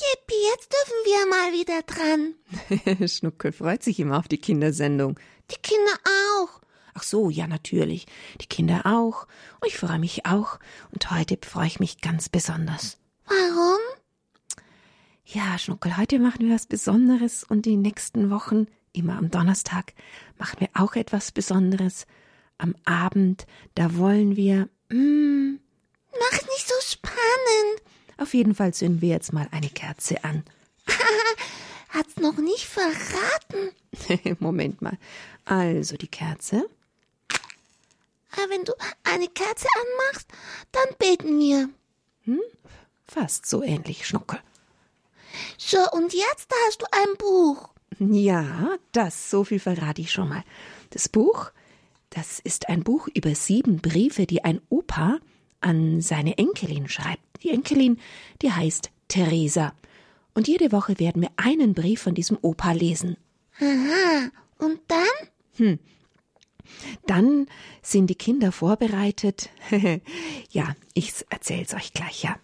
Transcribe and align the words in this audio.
Yippie, 0.00 0.34
jetzt 0.52 0.72
dürfen 0.72 0.94
wir 1.04 1.26
mal 1.28 1.52
wieder 1.52 1.82
dran. 1.82 3.08
Schnuckel 3.08 3.52
freut 3.52 3.82
sich 3.82 4.00
immer 4.00 4.18
auf 4.18 4.28
die 4.28 4.38
Kindersendung. 4.38 5.18
Die 5.50 5.60
Kinder 5.60 5.92
auch. 6.38 6.60
Ach 6.94 7.02
so, 7.02 7.30
ja, 7.30 7.46
natürlich. 7.46 8.06
Die 8.40 8.46
Kinder 8.46 8.82
auch. 8.86 9.26
Und 9.60 9.68
ich 9.68 9.78
freue 9.78 9.98
mich 9.98 10.26
auch. 10.26 10.58
Und 10.92 11.10
heute 11.10 11.38
freue 11.42 11.66
ich 11.66 11.80
mich 11.80 12.00
ganz 12.00 12.28
besonders. 12.28 12.98
Warum? 13.26 13.78
Ja, 15.24 15.58
Schnuckel, 15.58 15.96
heute 15.96 16.18
machen 16.18 16.48
wir 16.48 16.54
was 16.54 16.66
Besonderes 16.66 17.44
und 17.44 17.66
die 17.66 17.76
nächsten 17.76 18.30
Wochen, 18.30 18.66
immer 18.92 19.16
am 19.16 19.30
Donnerstag, 19.30 19.92
machen 20.38 20.60
wir 20.60 20.68
auch 20.74 20.96
etwas 20.96 21.30
Besonderes. 21.30 22.06
Am 22.58 22.74
Abend, 22.84 23.46
da 23.74 23.96
wollen 23.96 24.34
wir. 24.36 24.68
Mm, 24.88 25.58
Mach 26.12 26.32
nicht 26.32 26.66
so 26.68 26.74
spannend. 26.80 27.82
Auf 28.20 28.34
jeden 28.34 28.54
Fall 28.54 28.74
zünden 28.74 29.00
wir 29.00 29.08
jetzt 29.08 29.32
mal 29.32 29.48
eine 29.50 29.68
Kerze 29.68 30.22
an. 30.24 30.44
Hat's 31.88 32.16
noch 32.16 32.36
nicht 32.36 32.66
verraten. 32.66 34.36
Moment 34.38 34.82
mal. 34.82 34.98
Also 35.44 35.96
die 35.96 36.08
Kerze. 36.08 36.68
Aber 38.32 38.50
wenn 38.50 38.64
du 38.64 38.72
eine 39.02 39.26
Kerze 39.28 39.66
anmachst, 39.74 40.28
dann 40.70 40.96
beten 40.98 41.38
wir. 41.38 41.68
Fast 43.06 43.46
so 43.46 43.62
ähnlich, 43.62 44.06
Schnuckel. 44.06 44.38
So, 45.58 45.78
und 45.92 46.12
jetzt 46.12 46.48
hast 46.66 46.82
du 46.82 46.86
ein 46.92 47.16
Buch. 47.18 47.68
Ja, 47.98 48.76
das, 48.92 49.30
so 49.30 49.44
viel 49.44 49.58
verrate 49.58 50.00
ich 50.00 50.12
schon 50.12 50.28
mal. 50.28 50.44
Das 50.90 51.08
Buch, 51.08 51.50
das 52.10 52.38
ist 52.38 52.68
ein 52.68 52.84
Buch 52.84 53.08
über 53.14 53.34
sieben 53.34 53.80
Briefe, 53.80 54.26
die 54.26 54.44
ein 54.44 54.60
Opa 54.68 55.18
an 55.60 56.00
seine 56.00 56.38
Enkelin 56.38 56.88
schreibt. 56.88 57.42
Die 57.42 57.50
Enkelin, 57.50 57.98
die 58.42 58.52
heißt 58.52 58.90
Theresa. 59.08 59.72
Und 60.34 60.48
jede 60.48 60.72
Woche 60.72 60.98
werden 60.98 61.22
wir 61.22 61.30
einen 61.36 61.74
Brief 61.74 62.02
von 62.02 62.14
diesem 62.14 62.38
Opa 62.40 62.72
lesen. 62.72 63.16
Aha. 63.58 64.30
Und 64.58 64.80
dann? 64.88 65.78
Dann 67.06 67.46
sind 67.82 68.08
die 68.08 68.14
Kinder 68.14 68.52
vorbereitet. 68.52 69.50
ja, 70.50 70.74
ich 70.94 71.12
erzähl's 71.30 71.74
euch 71.74 71.92
gleich, 71.92 72.22
ja. 72.22 72.36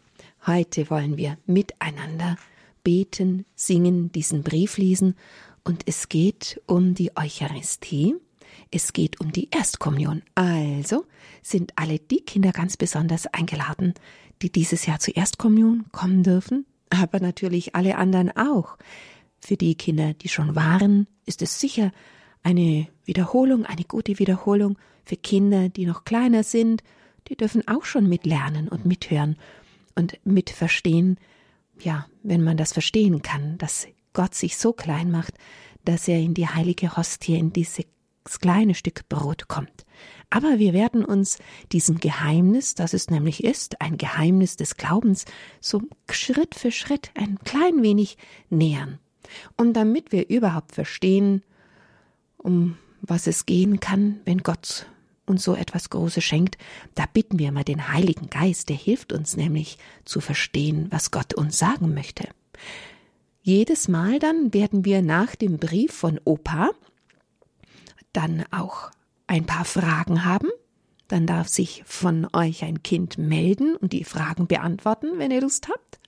Heute 0.47 0.91
wollen 0.91 1.17
wir 1.17 1.39
miteinander 1.47 2.37
beten, 2.85 3.47
singen, 3.55 4.12
diesen 4.12 4.43
Brief 4.43 4.79
lesen 4.79 5.17
und 5.65 5.83
es 5.87 6.09
geht 6.09 6.61
um 6.67 6.95
die 6.95 7.17
Eucharistie. 7.17 8.15
Es 8.70 8.92
geht 8.92 9.20
um 9.20 9.33
die 9.33 9.50
Erstkommunion. 9.50 10.22
Also 10.34 11.06
sind 11.42 11.72
alle 11.77 11.98
die 11.98 12.22
Kinder 12.22 12.53
ganz 12.53 12.77
besonders 12.77 13.27
eingeladen, 13.27 13.95
die 14.42 14.50
dieses 14.50 14.86
Jahr 14.86 14.98
zur 14.98 15.17
Erstkommunion 15.17 15.86
kommen 15.92 16.22
dürfen, 16.22 16.67
aber 16.91 17.20
natürlich 17.20 17.75
alle 17.75 17.97
anderen 17.97 18.37
auch. 18.37 18.77
Für 19.41 19.56
die 19.56 19.77
Kinder, 19.77 20.14
die 20.14 20.28
schon 20.28 20.55
waren, 20.56 21.06
ist 21.25 21.42
es 21.42 21.61
sicher 21.61 21.92
eine 22.42 22.89
Wiederholung, 23.05 23.64
eine 23.67 23.84
gute 23.84 24.19
Wiederholung. 24.19 24.78
Für 25.05 25.17
Kinder, 25.17 25.69
die 25.69 25.87
noch 25.87 26.05
kleiner 26.05 26.42
sind, 26.42 26.83
die 27.28 27.37
dürfen 27.37 27.67
auch 27.69 27.84
schon 27.84 28.09
mitlernen 28.09 28.69
und 28.69 28.87
mithören 28.87 29.37
und 29.94 30.19
mitverstehen, 30.25 31.19
ja, 31.81 32.06
wenn 32.22 32.42
man 32.42 32.56
das 32.56 32.72
verstehen 32.72 33.22
kann, 33.22 33.59
dass 33.59 33.87
Gott 34.12 34.34
sich 34.34 34.56
so 34.56 34.72
klein 34.72 35.11
macht, 35.11 35.34
dass 35.84 36.09
er 36.09 36.19
in 36.19 36.34
die 36.34 36.48
heilige 36.48 36.97
Hostie, 36.97 37.37
in 37.37 37.53
dieses 37.53 37.78
kleine 38.41 38.75
Stück 38.75 39.09
Brot 39.09 39.49
kommt. 39.49 39.85
Aber 40.31 40.59
wir 40.59 40.73
werden 40.73 41.05
uns 41.05 41.39
diesem 41.73 41.99
Geheimnis, 41.99 42.75
das 42.75 42.95
es 42.95 43.11
nämlich 43.11 43.45
ist, 43.45 43.81
ein 43.81 43.97
Geheimnis 43.97 44.57
des 44.57 44.77
Glaubens, 44.77 45.25
so 45.61 45.83
Schritt 46.11 46.55
für 46.55 46.73
Schritt 46.73 47.11
ein 47.15 47.39
klein 47.45 47.83
wenig 47.83 48.19
nähern. 48.51 48.99
Und 49.57 49.75
damit 49.75 50.13
wir 50.13 50.29
überhaupt 50.29 50.73
verstehen, 50.73 51.43
um 52.39 52.77
was 53.01 53.27
es 53.27 53.47
gehen 53.47 53.81
kann, 53.81 54.21
wenn 54.25 54.39
Gott 54.39 54.87
uns 55.27 55.43
so 55.43 55.55
etwas 55.55 55.91
Großes 55.91 56.23
schenkt, 56.23 56.56
da 56.95 57.05
bitten 57.12 57.39
wir 57.39 57.53
mal 57.53 57.65
den 57.65 57.93
Heiligen 57.93 58.31
Geist, 58.31 58.69
der 58.69 58.77
hilft 58.77 59.12
uns 59.12 59.37
nämlich 59.37 59.79
zu 60.05 60.21
verstehen, 60.21 60.87
was 60.91 61.11
Gott 61.11 61.34
uns 61.34 61.59
sagen 61.59 61.95
möchte. 61.95 62.29
Jedes 63.43 63.89
Mal 63.89 64.19
dann 64.19 64.53
werden 64.55 64.84
wir 64.84 65.03
nach 65.03 65.37
dem 65.37 65.59
Brief 65.59 65.93
von 65.93 66.21
Opa 66.25 66.71
dann 68.16 68.44
auch 68.50 68.91
ein 69.27 69.44
paar 69.44 69.65
Fragen 69.65 70.25
haben. 70.25 70.49
Dann 71.09 71.27
darf 71.27 71.49
sich 71.49 71.84
von 71.87 72.27
euch 72.32 72.65
ein 72.65 72.82
Kind 72.82 73.19
melden 73.19 73.77
und 73.77 73.93
die 73.93 74.04
Fragen 74.04 74.47
beantworten, 74.47 75.19
wenn 75.19 75.31
ihr 75.31 75.41
Lust 75.41 75.69
habt. 75.69 76.00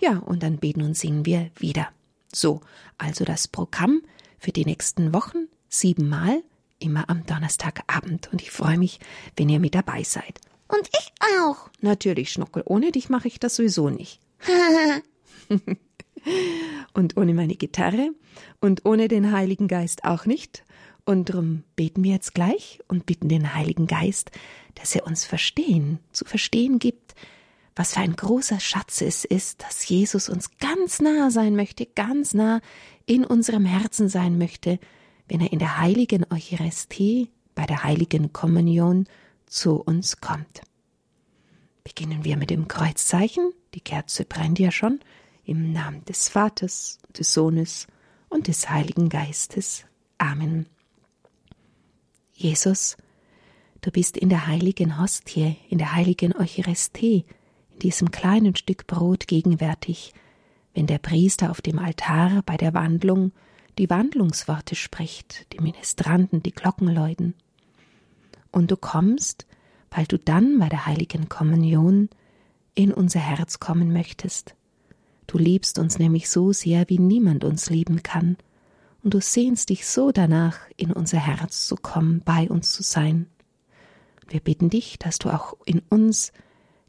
Ja, 0.00 0.18
und 0.18 0.42
dann 0.42 0.58
beten 0.58 0.82
und 0.82 0.96
singen 0.96 1.24
wir 1.24 1.50
wieder. 1.56 1.88
So, 2.32 2.60
also 2.98 3.24
das 3.24 3.48
Programm 3.48 4.02
für 4.38 4.52
die 4.52 4.66
nächsten 4.66 5.14
Wochen 5.14 5.46
siebenmal, 5.68 6.42
immer 6.78 7.08
am 7.08 7.24
Donnerstagabend. 7.24 8.30
Und 8.32 8.42
ich 8.42 8.50
freue 8.50 8.76
mich, 8.76 9.00
wenn 9.36 9.48
ihr 9.48 9.60
mit 9.60 9.74
dabei 9.74 10.02
seid. 10.02 10.40
Und 10.68 10.88
ich 10.88 11.12
auch. 11.38 11.70
Natürlich, 11.80 12.32
Schnuckel, 12.32 12.62
ohne 12.66 12.92
dich 12.92 13.08
mache 13.08 13.28
ich 13.28 13.38
das 13.38 13.56
sowieso 13.56 13.88
nicht. 13.88 14.20
und 16.92 17.16
ohne 17.16 17.34
meine 17.34 17.54
Gitarre 17.54 18.10
und 18.60 18.84
ohne 18.84 19.08
den 19.08 19.32
Heiligen 19.32 19.68
Geist 19.68 20.04
auch 20.04 20.26
nicht. 20.26 20.64
Und 21.04 21.28
darum 21.28 21.64
beten 21.76 22.02
wir 22.02 22.12
jetzt 22.12 22.34
gleich 22.34 22.80
und 22.88 23.06
bitten 23.06 23.28
den 23.28 23.54
Heiligen 23.54 23.86
Geist, 23.86 24.30
dass 24.74 24.94
er 24.94 25.06
uns 25.06 25.24
verstehen, 25.24 25.98
zu 26.12 26.24
verstehen 26.24 26.78
gibt, 26.78 27.14
was 27.76 27.94
für 27.94 28.00
ein 28.00 28.16
großer 28.16 28.60
Schatz 28.60 29.00
es 29.00 29.24
ist, 29.24 29.62
dass 29.62 29.86
Jesus 29.88 30.28
uns 30.28 30.56
ganz 30.58 31.00
nah 31.00 31.30
sein 31.30 31.56
möchte, 31.56 31.86
ganz 31.86 32.32
nah 32.32 32.60
in 33.04 33.24
unserem 33.24 33.64
Herzen 33.64 34.08
sein 34.08 34.38
möchte, 34.38 34.78
wenn 35.28 35.40
er 35.40 35.52
in 35.52 35.58
der 35.58 35.78
heiligen 35.78 36.24
Eucharistie, 36.30 37.30
bei 37.54 37.66
der 37.66 37.84
heiligen 37.84 38.32
Kommunion 38.32 39.06
zu 39.46 39.80
uns 39.80 40.20
kommt. 40.20 40.62
Beginnen 41.82 42.24
wir 42.24 42.36
mit 42.36 42.50
dem 42.50 42.68
Kreuzzeichen. 42.68 43.52
Die 43.74 43.80
Kerze 43.80 44.24
brennt 44.24 44.58
ja 44.58 44.70
schon. 44.70 45.00
Im 45.44 45.72
Namen 45.72 46.04
des 46.06 46.28
Vaters, 46.28 46.98
des 47.16 47.34
Sohnes 47.34 47.86
und 48.28 48.48
des 48.48 48.70
Heiligen 48.70 49.08
Geistes. 49.10 49.84
Amen. 50.16 50.66
Jesus, 52.34 52.96
du 53.80 53.90
bist 53.90 54.16
in 54.16 54.28
der 54.28 54.46
heiligen 54.48 55.00
Hostie, 55.00 55.56
in 55.68 55.78
der 55.78 55.94
heiligen 55.94 56.34
Eucharistie, 56.34 57.24
in 57.72 57.78
diesem 57.78 58.10
kleinen 58.10 58.56
Stück 58.56 58.86
Brot 58.86 59.28
gegenwärtig, 59.28 60.12
wenn 60.74 60.88
der 60.88 60.98
Priester 60.98 61.50
auf 61.50 61.62
dem 61.62 61.78
Altar 61.78 62.42
bei 62.44 62.56
der 62.56 62.74
Wandlung 62.74 63.32
die 63.78 63.88
Wandlungsworte 63.88 64.74
spricht, 64.74 65.52
die 65.52 65.60
Ministranten 65.60 66.42
die 66.42 66.52
Glocken 66.52 66.88
läuten. 66.88 67.34
Und 68.50 68.70
du 68.70 68.76
kommst, 68.76 69.46
weil 69.90 70.06
du 70.06 70.18
dann 70.18 70.58
bei 70.58 70.68
der 70.68 70.86
heiligen 70.86 71.28
Kommunion 71.28 72.08
in 72.74 72.92
unser 72.92 73.20
Herz 73.20 73.60
kommen 73.60 73.92
möchtest. 73.92 74.54
Du 75.26 75.38
liebst 75.38 75.78
uns 75.78 75.98
nämlich 75.98 76.28
so 76.28 76.52
sehr, 76.52 76.88
wie 76.88 76.98
niemand 76.98 77.44
uns 77.44 77.70
lieben 77.70 78.02
kann, 78.02 78.36
und 79.04 79.12
du 79.12 79.20
sehnst 79.20 79.68
dich 79.68 79.86
so 79.86 80.12
danach, 80.12 80.58
in 80.78 80.90
unser 80.90 81.18
Herz 81.18 81.66
zu 81.66 81.76
kommen, 81.76 82.22
bei 82.24 82.48
uns 82.48 82.72
zu 82.72 82.82
sein. 82.82 83.26
Wir 84.28 84.40
bitten 84.40 84.70
dich, 84.70 84.98
dass 84.98 85.18
du 85.18 85.28
auch 85.28 85.54
in 85.66 85.80
uns 85.90 86.32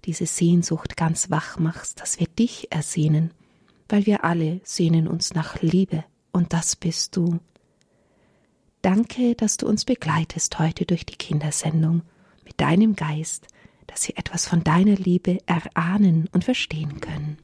diese 0.06 0.26
Sehnsucht 0.26 0.96
ganz 0.96 1.30
wach 1.30 1.60
machst, 1.60 2.00
dass 2.00 2.20
wir 2.20 2.28
dich 2.28 2.72
ersehnen, 2.72 3.32
weil 3.90 4.06
wir 4.06 4.24
alle 4.24 4.62
sehnen 4.64 5.08
uns 5.08 5.34
nach 5.34 5.62
Liebe, 5.62 6.06
und 6.32 6.54
das 6.54 6.76
bist 6.76 7.16
du. 7.18 7.40
Danke, 8.82 9.36
dass 9.36 9.58
du 9.58 9.68
uns 9.68 9.84
begleitest 9.84 10.58
heute 10.60 10.86
durch 10.86 11.06
die 11.06 11.18
Kindersendung 11.18 12.04
mit 12.46 12.62
deinem 12.62 12.96
Geist, 12.96 13.48
dass 13.88 14.04
sie 14.04 14.16
etwas 14.16 14.48
von 14.48 14.64
deiner 14.64 14.96
Liebe 14.96 15.40
erahnen 15.48 16.30
und 16.32 16.46
verstehen 16.46 17.02
können. 17.02 17.38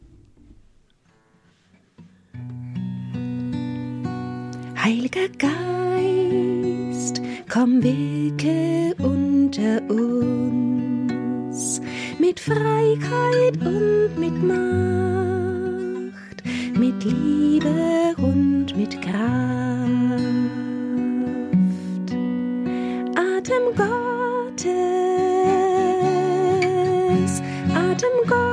Heiliger 4.91 5.29
Geist, 5.37 7.21
komm 7.47 7.81
wirke 7.81 8.93
unter 9.01 9.81
uns 9.89 11.79
mit 12.19 12.41
Freiheit 12.41 13.55
und 13.61 14.19
mit 14.19 14.43
Macht, 14.43 16.43
mit 16.77 17.05
Liebe 17.05 18.13
und 18.17 18.75
mit 18.75 19.01
Kraft. 19.01 19.21
Atem 23.15 23.73
Gottes, 23.77 24.67
Atem 27.73 28.27
Gottes, 28.27 28.50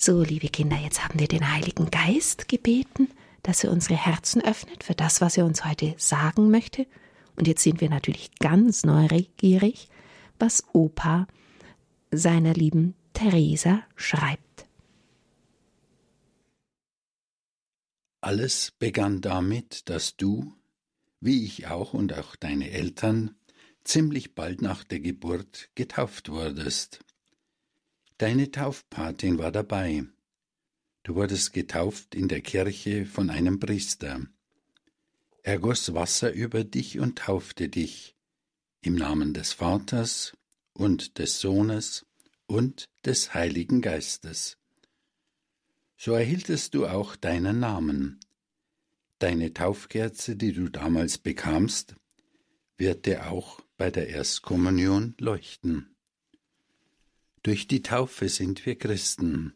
So, 0.00 0.22
liebe 0.22 0.48
Kinder, 0.48 0.76
jetzt 0.76 1.02
haben 1.04 1.18
wir 1.18 1.26
den 1.26 1.52
Heiligen 1.52 1.90
Geist 1.90 2.46
gebeten, 2.46 3.08
dass 3.42 3.64
er 3.64 3.72
unsere 3.72 3.96
Herzen 3.96 4.40
öffnet 4.40 4.84
für 4.84 4.94
das, 4.94 5.20
was 5.20 5.36
er 5.36 5.44
uns 5.44 5.64
heute 5.64 5.96
sagen 5.96 6.52
möchte. 6.52 6.86
Und 7.34 7.48
jetzt 7.48 7.64
sind 7.64 7.80
wir 7.80 7.90
natürlich 7.90 8.30
ganz 8.38 8.84
neugierig, 8.84 9.88
was 10.38 10.62
Opa 10.72 11.26
seiner 12.12 12.54
lieben 12.54 12.94
Theresa 13.12 13.82
schreibt. 13.96 14.68
Alles 18.20 18.70
begann 18.78 19.20
damit, 19.20 19.88
dass 19.88 20.16
du, 20.16 20.54
wie 21.18 21.44
ich 21.44 21.66
auch 21.66 21.92
und 21.92 22.16
auch 22.16 22.36
deine 22.36 22.70
Eltern, 22.70 23.34
ziemlich 23.82 24.36
bald 24.36 24.62
nach 24.62 24.84
der 24.84 25.00
Geburt 25.00 25.70
getauft 25.74 26.28
wurdest. 26.28 27.00
Deine 28.18 28.50
Taufpatin 28.50 29.38
war 29.38 29.52
dabei. 29.52 30.04
Du 31.04 31.14
wurdest 31.14 31.52
getauft 31.52 32.16
in 32.16 32.26
der 32.26 32.40
Kirche 32.40 33.06
von 33.06 33.30
einem 33.30 33.60
Priester. 33.60 34.26
Er 35.44 35.60
goss 35.60 35.94
Wasser 35.94 36.32
über 36.32 36.64
dich 36.64 36.98
und 36.98 37.20
taufte 37.20 37.68
dich 37.68 38.16
im 38.80 38.96
Namen 38.96 39.34
des 39.34 39.52
Vaters 39.52 40.36
und 40.72 41.18
des 41.18 41.38
Sohnes 41.38 42.06
und 42.46 42.88
des 43.04 43.34
Heiligen 43.34 43.82
Geistes. 43.82 44.58
So 45.96 46.12
erhieltest 46.12 46.74
du 46.74 46.86
auch 46.86 47.14
deinen 47.14 47.60
Namen. 47.60 48.18
Deine 49.20 49.54
Taufkerze, 49.54 50.34
die 50.34 50.52
du 50.52 50.68
damals 50.68 51.18
bekamst, 51.18 51.94
wird 52.76 53.06
dir 53.06 53.30
auch 53.30 53.60
bei 53.76 53.92
der 53.92 54.08
Erstkommunion 54.08 55.14
leuchten. 55.18 55.94
Durch 57.48 57.66
die 57.66 57.80
Taufe 57.80 58.28
sind 58.28 58.66
wir 58.66 58.76
Christen, 58.76 59.54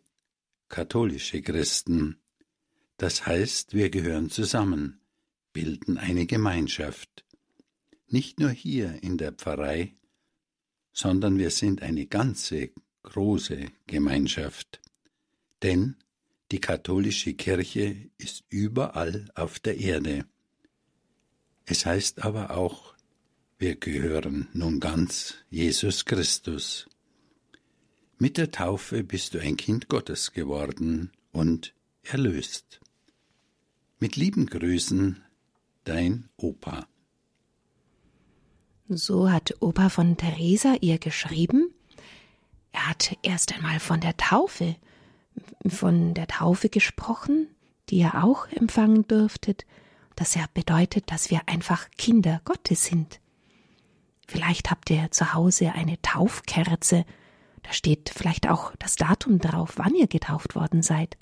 katholische 0.70 1.42
Christen. 1.42 2.22
Das 2.96 3.26
heißt, 3.26 3.74
wir 3.74 3.90
gehören 3.90 4.30
zusammen, 4.30 5.02
bilden 5.52 5.98
eine 5.98 6.24
Gemeinschaft. 6.24 7.26
Nicht 8.06 8.40
nur 8.40 8.48
hier 8.48 9.02
in 9.02 9.18
der 9.18 9.32
Pfarrei, 9.32 9.94
sondern 10.94 11.36
wir 11.36 11.50
sind 11.50 11.82
eine 11.82 12.06
ganze 12.06 12.70
große 13.02 13.66
Gemeinschaft. 13.86 14.80
Denn 15.62 15.96
die 16.50 16.62
katholische 16.62 17.34
Kirche 17.34 18.08
ist 18.16 18.42
überall 18.48 19.30
auf 19.34 19.60
der 19.60 19.76
Erde. 19.76 20.24
Es 21.66 21.84
heißt 21.84 22.24
aber 22.24 22.52
auch, 22.52 22.94
wir 23.58 23.76
gehören 23.76 24.48
nun 24.54 24.80
ganz 24.80 25.34
Jesus 25.50 26.06
Christus. 26.06 26.88
Mit 28.22 28.38
der 28.38 28.52
Taufe 28.52 29.02
bist 29.02 29.34
du 29.34 29.40
ein 29.40 29.56
Kind 29.56 29.88
Gottes 29.88 30.32
geworden 30.32 31.10
und 31.32 31.74
erlöst. 32.04 32.78
Mit 33.98 34.14
lieben 34.14 34.46
Grüßen, 34.46 35.20
dein 35.82 36.28
Opa. 36.36 36.86
So 38.88 39.28
hat 39.28 39.56
Opa 39.58 39.88
von 39.88 40.16
Theresa 40.16 40.76
ihr 40.80 40.98
geschrieben. 40.98 41.74
Er 42.70 42.90
hat 42.90 43.18
erst 43.24 43.54
einmal 43.54 43.80
von 43.80 44.00
der 44.00 44.16
Taufe, 44.16 44.76
von 45.66 46.14
der 46.14 46.28
Taufe 46.28 46.68
gesprochen, 46.68 47.48
die 47.88 47.96
ihr 47.96 48.22
auch 48.22 48.46
empfangen 48.46 49.04
dürftet, 49.08 49.66
das 50.14 50.36
ja 50.36 50.44
bedeutet, 50.54 51.10
dass 51.10 51.32
wir 51.32 51.40
einfach 51.48 51.90
Kinder 51.98 52.40
Gottes 52.44 52.84
sind. 52.84 53.18
Vielleicht 54.28 54.70
habt 54.70 54.90
ihr 54.90 55.10
zu 55.10 55.34
Hause 55.34 55.72
eine 55.72 56.00
Taufkerze, 56.02 57.04
da 57.62 57.72
steht 57.72 58.10
vielleicht 58.14 58.48
auch 58.48 58.74
das 58.78 58.96
Datum 58.96 59.38
drauf, 59.38 59.74
wann 59.76 59.94
ihr 59.94 60.08
getauft 60.08 60.54
worden 60.54 60.82
seid. 60.82 61.16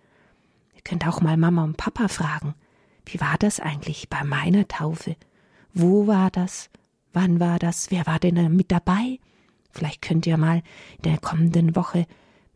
Ihr 0.75 0.83
könnt 0.83 1.07
auch 1.07 1.21
mal 1.21 1.37
Mama 1.37 1.65
und 1.65 1.77
Papa 1.77 2.09
fragen, 2.09 2.55
wie 3.07 3.21
war 3.21 3.37
das 3.39 3.61
eigentlich 3.61 4.09
bei 4.09 4.25
meiner 4.25 4.67
Taufe? 4.69 5.17
Wo 5.75 6.07
war 6.07 6.31
das? 6.31 6.71
Wann 7.13 7.41
war 7.41 7.59
das? 7.59 7.91
Wer 7.91 8.07
war 8.07 8.19
denn 8.19 8.55
mit 8.55 8.71
dabei? 8.71 9.19
Vielleicht 9.71 10.03
könnt 10.03 10.27
ihr 10.27 10.37
mal 10.37 10.63
in 10.97 11.03
der 11.03 11.19
kommenden 11.19 11.77
Woche 11.77 12.07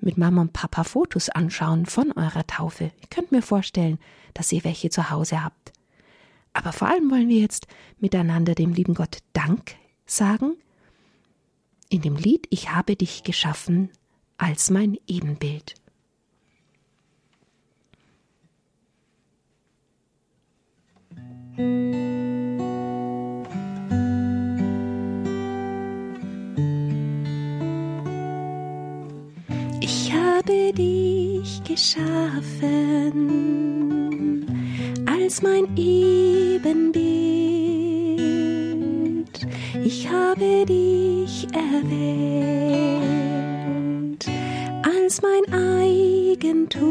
mit 0.01 0.19
Mama 0.19 0.43
und 0.43 0.53
Papa 0.53 0.85
Fotos 0.85 1.29
anschauen 1.29 1.87
von 1.87 2.13
eurer 2.13 2.47
Taufe. 2.47 2.85
Ihr 2.85 3.09
könnt 3.11 3.33
mir 3.33 3.43
vorstellen, 3.43 3.99
dass 4.33 4.53
ihr 4.53 4.65
welche 4.65 4.91
zu 4.91 5.11
Hause 5.11 5.43
habt. 5.43 5.73
Aber 6.53 6.73
vor 6.73 6.89
allem 6.89 7.11
wollen 7.11 7.29
wir 7.29 7.41
jetzt 7.41 7.67
miteinander 7.99 8.55
dem 8.55 8.73
lieben 8.73 8.95
Gott 8.95 9.19
Dank 9.33 9.77
sagen 10.07 10.57
in 11.95 12.03
dem 12.03 12.17
Lied 12.17 12.49
Ich 12.51 12.71
habe 12.71 12.97
dich 12.97 13.23
geschaffen 13.23 13.91
als 14.37 14.69
mein 14.69 14.99
Ebenbild. 15.07 15.77
Ich 29.81 30.13
habe 30.13 30.73
dich 30.73 31.63
geschaffen 31.63 32.75
als 35.07 35.43
mein 35.43 35.77
Ebenbild. 35.77 37.64
Ich 39.87 40.09
habe 40.09 40.65
dich 40.65 41.47
erwählt 41.53 41.85
als 44.83 45.21
mein 45.21 45.45
Eigentum 45.53 46.89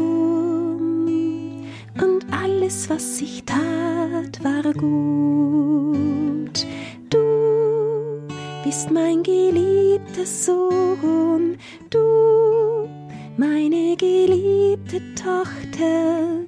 und 2.00 2.24
alles, 2.30 2.88
was 2.88 3.20
ich 3.20 3.42
tat, 3.44 4.44
war 4.44 4.72
gut. 4.74 6.64
Du 7.10 8.28
bist 8.62 8.92
mein 8.92 9.24
geliebter 9.24 10.24
Sohn, 10.24 11.58
du 11.90 12.88
meine 13.36 13.96
geliebte 13.96 15.00
Tochter. 15.16 16.46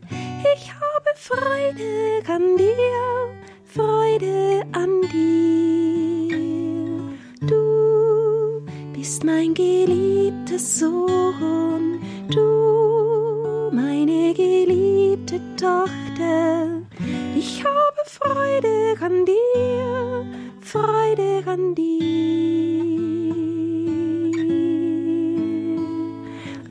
Ich 0.55 0.71
habe 0.71 1.11
Freude 1.17 2.23
an 2.29 2.57
dir, 2.57 3.35
Freude 3.65 4.63
an 4.71 5.01
dir. 5.13 6.06
Bist 9.07 9.23
mein 9.23 9.55
geliebter 9.55 10.59
Sohn, 10.59 12.01
du 12.29 13.71
meine 13.71 14.35
geliebte 14.35 15.41
Tochter. 15.57 16.83
Ich 17.37 17.63
habe 17.63 18.03
Freude 18.07 18.97
an 19.01 19.25
dir, 19.25 20.27
Freude 20.61 21.45
an 21.47 21.77
dir. 21.77 22.83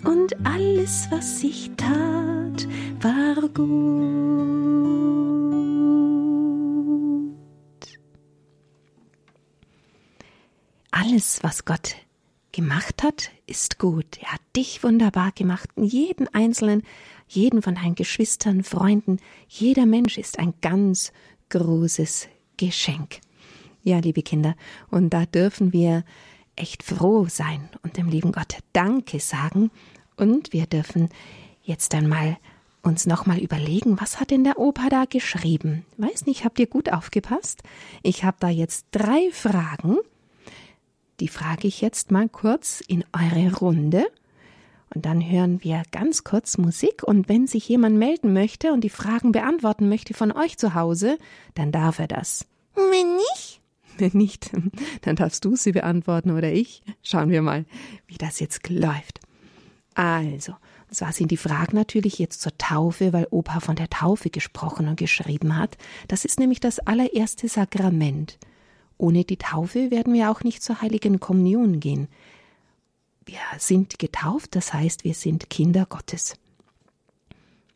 Und 0.03 0.35
alles, 0.45 1.07
was 1.11 1.41
ich 1.41 1.71
tat, 1.77 2.67
war 2.99 3.47
gut. 3.47 3.65
Alles, 10.91 11.39
was 11.41 11.63
Gott 11.63 12.04
gemacht 12.55 13.03
hat, 13.03 13.31
ist 13.47 13.79
gut. 13.79 14.17
Er 14.21 14.31
hat 14.31 14.41
dich 14.55 14.81
wunderbar 14.81 15.33
gemacht, 15.33 15.69
jeden 15.75 16.33
einzelnen, 16.33 16.83
jeden 17.27 17.61
von 17.61 17.75
deinen 17.75 17.95
Geschwistern, 17.95 18.63
Freunden. 18.63 19.17
Jeder 19.49 19.85
Mensch 19.85 20.17
ist 20.17 20.39
ein 20.39 20.53
ganz 20.61 21.11
großes 21.49 22.29
Geschenk. 22.55 23.19
Ja, 23.83 23.99
liebe 23.99 24.23
Kinder, 24.23 24.55
und 24.89 25.09
da 25.09 25.25
dürfen 25.25 25.73
wir 25.73 26.05
echt 26.55 26.81
froh 26.81 27.27
sein 27.29 27.67
und 27.83 27.97
dem 27.97 28.07
lieben 28.07 28.31
Gott 28.31 28.57
Danke 28.71 29.19
sagen. 29.19 29.69
Und 30.15 30.53
wir 30.53 30.65
dürfen 30.65 31.09
jetzt 31.61 31.93
einmal 31.93 32.37
uns 32.81 33.05
nochmal 33.05 33.39
überlegen, 33.39 33.99
was 33.99 34.21
hat 34.21 34.31
denn 34.31 34.45
der 34.45 34.59
Opa 34.59 34.87
da 34.89 35.03
geschrieben? 35.03 35.85
Weiß 35.97 36.25
nicht, 36.25 36.45
habt 36.45 36.57
ihr 36.59 36.67
gut 36.67 36.89
aufgepasst? 36.93 37.63
Ich 38.01 38.23
habe 38.23 38.37
da 38.39 38.47
jetzt 38.47 38.85
drei 38.91 39.29
Fragen. 39.33 39.97
Die 41.19 41.27
frage 41.27 41.67
ich 41.67 41.81
jetzt 41.81 42.11
mal 42.11 42.29
kurz 42.29 42.81
in 42.81 43.03
eure 43.13 43.55
Runde. 43.55 44.05
Und 44.93 45.05
dann 45.05 45.21
hören 45.21 45.63
wir 45.63 45.83
ganz 45.91 46.23
kurz 46.23 46.57
Musik. 46.57 47.03
Und 47.03 47.27
wenn 47.27 47.47
sich 47.47 47.67
jemand 47.67 47.97
melden 47.97 48.33
möchte 48.33 48.71
und 48.71 48.81
die 48.81 48.89
Fragen 48.89 49.31
beantworten 49.31 49.89
möchte 49.89 50.13
von 50.13 50.31
euch 50.31 50.57
zu 50.57 50.73
Hause, 50.73 51.17
dann 51.53 51.71
darf 51.71 51.99
er 51.99 52.07
das. 52.07 52.45
Wenn 52.75 53.15
nicht? 53.15 53.61
Wenn 53.97 54.11
nicht, 54.13 54.51
dann 55.01 55.15
darfst 55.15 55.45
du 55.45 55.55
sie 55.55 55.71
beantworten 55.71 56.31
oder 56.31 56.51
ich. 56.51 56.83
Schauen 57.01 57.29
wir 57.29 57.41
mal, 57.41 57.65
wie 58.07 58.17
das 58.17 58.39
jetzt 58.39 58.69
läuft. 58.69 59.19
Also, 59.93 60.51
und 60.89 60.95
zwar 60.95 61.13
sind 61.13 61.31
die 61.31 61.37
Fragen 61.37 61.75
natürlich 61.77 62.19
jetzt 62.19 62.41
zur 62.41 62.57
Taufe, 62.57 63.13
weil 63.13 63.27
Opa 63.31 63.61
von 63.61 63.77
der 63.77 63.89
Taufe 63.89 64.29
gesprochen 64.29 64.89
und 64.89 64.97
geschrieben 64.97 65.57
hat. 65.57 65.77
Das 66.09 66.25
ist 66.25 66.39
nämlich 66.39 66.59
das 66.59 66.79
allererste 66.79 67.47
Sakrament. 67.47 68.37
Ohne 68.97 69.25
die 69.25 69.37
Taufe 69.37 69.91
werden 69.91 70.13
wir 70.13 70.31
auch 70.31 70.43
nicht 70.43 70.63
zur 70.63 70.81
heiligen 70.81 71.19
Kommunion 71.19 71.79
gehen. 71.79 72.07
Wir 73.25 73.39
sind 73.57 73.99
getauft, 73.99 74.55
das 74.55 74.73
heißt, 74.73 75.03
wir 75.03 75.13
sind 75.13 75.49
Kinder 75.49 75.85
Gottes. 75.85 76.37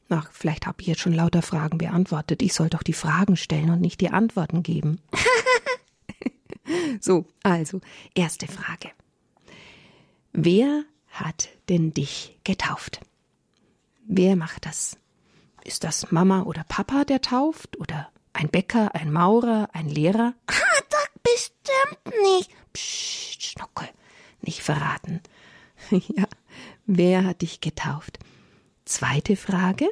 Ach, 0.09 0.29
vielleicht 0.31 0.65
habe 0.65 0.81
ich 0.81 0.87
jetzt 0.87 1.01
schon 1.01 1.13
lauter 1.13 1.41
Fragen 1.41 1.77
beantwortet. 1.77 2.41
Ich 2.41 2.53
soll 2.53 2.69
doch 2.69 2.83
die 2.83 2.93
Fragen 2.93 3.35
stellen 3.35 3.69
und 3.69 3.81
nicht 3.81 4.01
die 4.01 4.09
Antworten 4.09 4.63
geben. 4.63 4.99
so, 7.01 7.25
also, 7.43 7.81
erste 8.15 8.47
Frage. 8.47 8.89
Wer 10.33 10.83
hat 11.09 11.49
denn 11.69 11.93
dich 11.93 12.39
getauft? 12.43 13.01
Wer 14.07 14.35
macht 14.35 14.65
das? 14.65 14.97
Ist 15.63 15.83
das 15.83 16.11
Mama 16.11 16.43
oder 16.43 16.63
Papa, 16.67 17.05
der 17.05 17.21
tauft? 17.21 17.77
Oder 17.79 18.09
ein 18.33 18.49
Bäcker, 18.49 18.95
ein 18.95 19.11
Maurer, 19.11 19.69
ein 19.73 19.89
Lehrer? 19.89 20.33
bestimmt 21.23 22.21
nicht. 22.23 22.51
Psst, 22.73 23.43
Schnuckel, 23.43 23.89
nicht 24.41 24.61
verraten. 24.61 25.21
ja, 25.89 26.27
wer 26.85 27.25
hat 27.25 27.41
dich 27.41 27.61
getauft? 27.61 28.19
Zweite 28.85 29.35
Frage. 29.35 29.89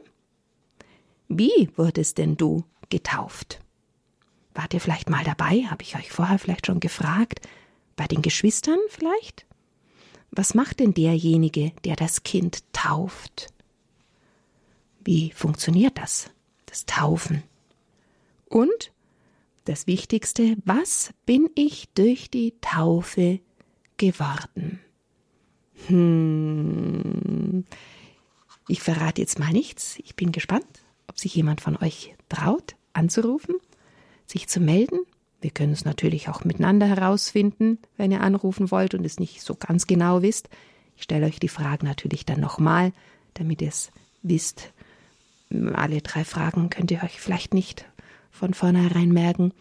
Wie 1.27 1.69
wurdest 1.75 2.17
denn 2.17 2.38
du 2.38 2.63
getauft? 2.89 3.60
Wart 4.53 4.74
ihr 4.74 4.81
vielleicht 4.81 5.10
mal 5.10 5.24
dabei? 5.24 5.65
Habe 5.69 5.84
ich 5.84 5.96
euch 5.96 6.12
vorher 6.12 6.39
vielleicht 6.39 6.65
schon 6.65 6.79
gefragt? 6.79 7.41
Bei 7.96 8.07
den 8.07 8.22
Geschwistern 8.22 8.79
vielleicht? 8.89 9.46
Was 10.31 10.53
macht 10.53 10.79
denn 10.79 10.93
derjenige, 10.93 11.72
der 11.84 11.96
das 11.96 12.24
Kind 12.24 12.63
tauft? 12.74 13.53
Wie 15.00 15.31
funktioniert 15.31 15.98
das? 15.98 16.29
Das 16.65 16.86
Taufen. 16.86 17.43
Und 18.46 18.91
das 19.67 19.88
Wichtigste, 19.88 20.55
was 20.65 21.13
bin 21.25 21.50
ich 21.55 21.89
durch 21.93 22.29
die 22.29 22.55
Taufe 22.62 23.39
geworden? 23.97 24.79
Hm. 25.88 27.65
Ich 28.67 28.81
verrate 28.81 29.21
jetzt 29.21 29.39
mal 29.39 29.51
nichts. 29.51 29.97
Ich 30.03 30.15
bin 30.15 30.31
gespannt, 30.31 30.65
ob 31.07 31.19
sich 31.19 31.36
jemand 31.36 31.62
von 31.62 31.77
euch 31.77 32.15
traut, 32.29 32.75
anzurufen, 32.93 33.55
sich 34.25 34.47
zu 34.47 34.59
melden. 34.59 35.00
Wir 35.39 35.51
können 35.51 35.74
es 35.74 35.86
natürlich 35.86 36.29
auch 36.29 36.43
miteinander 36.43 36.88
herausfinden, 36.88 37.79
wenn 37.95 38.12
ihr 38.12 38.21
anrufen 38.21 38.71
wollt 38.71 38.93
und 38.95 39.05
es 39.05 39.19
nicht 39.19 39.41
so 39.41 39.55
ganz 39.55 39.88
genau 39.88 40.21
wisst. 40.21 40.50
Ich 40.95 41.03
stelle 41.03 41.27
euch 41.27 41.39
die 41.39 41.47
Fragen 41.47 41.86
natürlich 41.86 42.25
dann 42.25 42.39
nochmal, 42.39 42.91
damit 43.36 43.62
ihr 43.62 43.69
es 43.69 43.91
wisst, 44.24 44.74
alle 45.74 46.01
drei 46.01 46.25
Fragen 46.25 46.69
könnt 46.69 46.91
ihr 46.91 47.03
euch 47.03 47.21
vielleicht 47.21 47.53
nicht 47.53 47.86
von 48.38 48.53
vornherein 48.53 49.10
merken. 49.10 49.51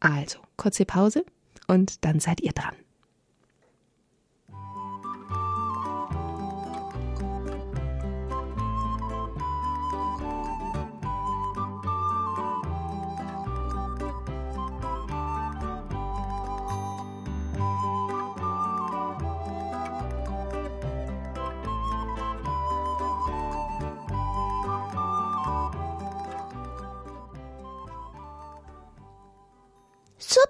Also, 0.00 0.38
kurze 0.56 0.84
Pause 0.84 1.24
und 1.66 2.04
dann 2.04 2.20
seid 2.20 2.40
ihr 2.40 2.52
dran. 2.52 2.74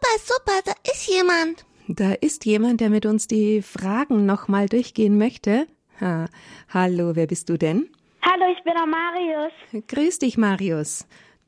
Super, 0.01 0.19
super, 0.21 0.61
da 0.65 0.73
ist 0.93 1.09
jemand. 1.09 1.65
Da 1.89 2.13
ist 2.13 2.45
jemand, 2.45 2.81
der 2.81 2.89
mit 2.91 3.05
uns 3.05 3.27
die 3.27 3.63
Fragen 3.63 4.27
nochmal 4.27 4.69
durchgehen 4.69 5.19
möchte. 5.19 5.67
Ha. 6.01 6.27
Hallo, 6.69 7.17
wer 7.17 7.27
bist 7.27 7.49
du 7.49 7.57
denn? 7.59 7.89
Hallo, 8.23 8.45
ich 8.57 8.63
bin 8.63 8.75
der 8.75 8.87
Marius. 8.87 9.53
Grüß 9.89 10.21
dich, 10.21 10.39
Marius. 10.39 11.07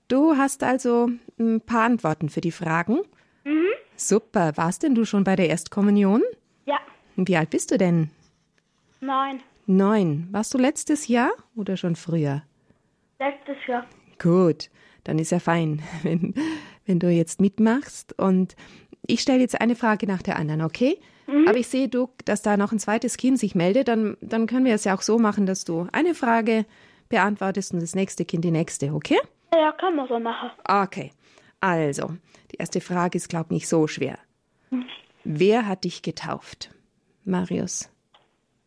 Du 0.09 0.37
hast 0.37 0.65
also 0.65 1.11
ein 1.39 1.61
paar 1.61 1.85
Antworten 1.85 2.29
für 2.29 2.41
die 2.41 2.51
Fragen. 2.51 3.01
Mhm. 3.45 3.67
Super. 3.97 4.53
Warst 4.57 4.83
denn 4.83 4.95
du 4.97 5.05
schon 5.05 5.23
bei 5.23 5.37
der 5.37 5.49
Erstkommunion? 5.49 6.23
Ja, 6.67 6.79
Wie 7.17 7.37
alt 7.37 7.51
bist 7.51 7.71
du 7.71 7.79
denn? 7.79 8.11
neun. 9.01 9.41
Neun. 9.67 10.27
Warst 10.33 10.53
du 10.55 10.59
letztes 10.59 11.07
Jahr 11.07 11.31
oder 11.55 11.77
schon 11.77 11.95
früher? 11.95 12.43
Letztes 13.21 13.57
Jahr. 13.69 13.87
Gut, 14.19 14.71
dann 15.05 15.19
ist 15.21 15.31
ja 15.31 15.39
fein, 15.39 15.83
wenn, 16.03 16.35
wenn 16.91 16.99
du 16.99 17.09
jetzt 17.09 17.41
mitmachst. 17.41 18.19
Und 18.19 18.57
ich 19.07 19.21
stelle 19.21 19.41
jetzt 19.41 19.61
eine 19.61 19.77
Frage 19.77 20.07
nach 20.07 20.23
der 20.23 20.37
anderen, 20.37 20.61
okay? 20.61 20.99
Aber 21.47 21.57
ich 21.57 21.69
sehe, 21.69 21.89
du, 21.89 22.09
dass 22.25 22.43
da 22.43 22.57
noch 22.57 22.73
ein 22.73 22.81
zweites 22.81 23.17
Kind 23.17 23.39
sich 23.39 23.55
meldet, 23.55 23.87
dann, 23.87 24.17
dann 24.21 24.49
können 24.49 24.65
wir 24.65 24.75
es 24.75 24.83
ja 24.83 24.97
auch 24.97 25.03
so 25.03 25.17
machen, 25.17 25.47
dass 25.47 25.65
du 25.65 25.87
eine 25.93 26.17
Frage 26.17 26.67
beantwortest 27.09 27.73
und 27.73 27.81
das 27.81 27.95
nächste 27.95 28.25
Kind 28.25 28.45
die 28.45 28.51
nächste, 28.51 28.93
okay? 28.93 29.19
Ja, 29.53 29.71
kann 29.71 29.95
man 29.95 30.09
so 30.09 30.19
machen. 30.19 30.51
Okay. 30.65 31.13
Also, 31.61 32.17
die 32.51 32.57
erste 32.57 32.81
Frage 32.81 33.17
ist, 33.17 33.29
glaube 33.29 33.47
ich, 33.51 33.51
nicht 33.53 33.69
so 33.69 33.87
schwer. 33.87 34.19
Wer 35.23 35.69
hat 35.69 35.85
dich 35.85 36.03
getauft? 36.03 36.71
Marius. 37.25 37.89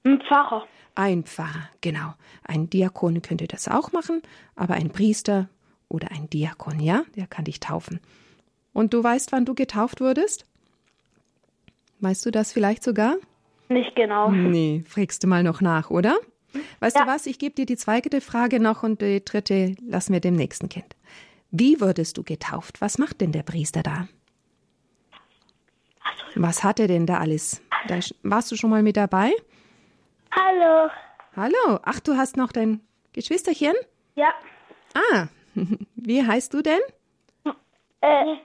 Ein 0.05 0.21
Pfarrer. 0.21 0.65
Ein 0.95 1.23
Pfarrer, 1.23 1.69
genau. 1.81 2.13
Ein 2.43 2.69
Diakon 2.69 3.21
könnte 3.21 3.47
das 3.47 3.67
auch 3.67 3.91
machen, 3.91 4.21
aber 4.55 4.75
ein 4.75 4.91
Priester 4.91 5.49
oder 5.89 6.11
ein 6.11 6.29
Diakon, 6.29 6.79
ja, 6.79 7.03
der 7.15 7.27
kann 7.27 7.45
dich 7.45 7.59
taufen. 7.59 7.99
Und 8.73 8.93
du 8.93 9.03
weißt, 9.03 9.31
wann 9.31 9.45
du 9.45 9.53
getauft 9.53 10.01
wurdest? 10.01 10.45
Weißt 11.99 12.25
du 12.25 12.31
das 12.31 12.51
vielleicht 12.51 12.83
sogar? 12.83 13.15
Nicht 13.69 13.95
genau. 13.95 14.29
Nee, 14.31 14.83
fragst 14.87 15.23
du 15.23 15.27
mal 15.27 15.43
noch 15.43 15.61
nach, 15.61 15.89
oder? 15.89 16.17
Weißt 16.79 16.95
Ja. 16.97 17.03
du 17.03 17.07
was? 17.07 17.25
Ich 17.25 17.39
gebe 17.39 17.55
dir 17.55 17.65
die 17.65 17.77
zweite 17.77 18.19
Frage 18.21 18.59
noch 18.59 18.83
und 18.83 19.01
die 19.01 19.23
dritte 19.23 19.75
lassen 19.81 20.13
wir 20.13 20.19
dem 20.19 20.35
nächsten 20.35 20.69
Kind. 20.69 20.95
Wie 21.51 21.79
wurdest 21.79 22.17
du 22.17 22.23
getauft? 22.23 22.81
Was 22.81 22.97
macht 22.97 23.21
denn 23.21 23.31
der 23.31 23.43
Priester 23.43 23.83
da? 23.83 24.07
Was 26.35 26.63
hat 26.63 26.79
er 26.79 26.87
denn 26.87 27.05
da 27.05 27.19
alles? 27.19 27.61
Da, 27.87 27.99
warst 28.23 28.51
du 28.51 28.55
schon 28.55 28.69
mal 28.69 28.81
mit 28.83 28.97
dabei? 28.97 29.31
Hallo. 30.31 30.89
Hallo, 31.35 31.79
ach, 31.83 31.99
du 31.99 32.15
hast 32.17 32.37
noch 32.37 32.51
dein 32.51 32.81
Geschwisterchen? 33.13 33.73
Ja. 34.15 34.33
Ah, 34.93 35.27
wie 35.95 36.25
heißt 36.25 36.53
du 36.53 36.61
denn? 36.61 36.79
Äh, 38.01 38.35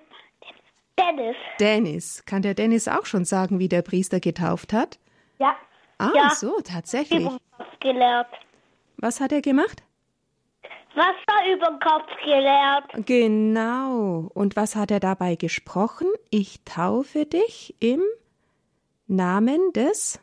Dennis. 0.99 1.37
Dennis. 1.61 2.25
Kann 2.27 2.43
der 2.43 2.55
Dennis 2.55 2.89
auch 2.89 3.07
schon 3.07 3.25
sagen, 3.25 3.59
wie 3.59 3.69
der 3.69 3.83
Priester 3.83 4.21
getauft 4.21 4.73
hat? 4.73 4.99
Ja. 5.39 5.57
Ah, 5.99 6.11
Ja. 6.15 6.31
so, 6.31 6.61
tatsächlich. 6.63 7.21
Über 7.21 7.31
den 7.31 7.39
Kopf 7.57 7.81
gelernt. 7.81 8.29
Was 8.99 9.21
hat 9.21 9.33
er 9.33 9.43
gemacht? 9.43 9.83
Wasser 10.95 11.55
über 11.55 11.67
den 11.71 11.81
Kopf 11.81 12.09
gelernt. 12.25 13.07
Genau. 13.07 14.31
Und 14.35 14.57
was 14.57 14.75
hat 14.75 14.91
er 14.91 14.99
dabei 15.01 15.37
gesprochen? 15.37 16.09
Ich 16.31 16.63
taufe 16.65 17.27
dich 17.27 17.75
im 17.79 18.03
Namen 19.07 19.73
des 19.75 20.21